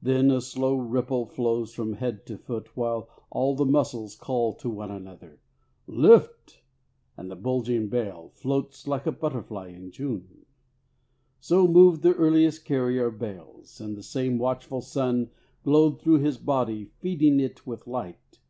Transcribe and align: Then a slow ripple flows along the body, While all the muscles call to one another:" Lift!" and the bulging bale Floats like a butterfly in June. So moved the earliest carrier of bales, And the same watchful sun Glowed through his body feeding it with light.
Then 0.00 0.30
a 0.30 0.40
slow 0.40 0.74
ripple 0.78 1.26
flows 1.26 1.76
along 1.76 1.90
the 2.00 2.38
body, 2.48 2.66
While 2.74 3.10
all 3.30 3.54
the 3.54 3.66
muscles 3.66 4.14
call 4.16 4.54
to 4.54 4.70
one 4.70 4.90
another:" 4.90 5.38
Lift!" 6.06 6.62
and 7.18 7.30
the 7.30 7.36
bulging 7.36 7.90
bale 7.90 8.30
Floats 8.32 8.88
like 8.88 9.04
a 9.04 9.12
butterfly 9.12 9.68
in 9.68 9.90
June. 9.90 10.46
So 11.40 11.68
moved 11.68 12.00
the 12.00 12.14
earliest 12.14 12.64
carrier 12.64 13.08
of 13.08 13.18
bales, 13.18 13.82
And 13.82 13.98
the 13.98 14.02
same 14.02 14.38
watchful 14.38 14.80
sun 14.80 15.28
Glowed 15.62 16.00
through 16.00 16.20
his 16.20 16.38
body 16.38 16.86
feeding 17.00 17.38
it 17.38 17.66
with 17.66 17.86
light. 17.86 18.40